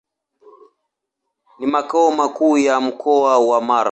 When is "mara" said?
3.61-3.89